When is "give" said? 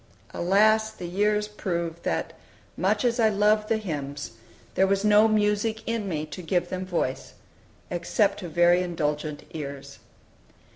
6.41-6.69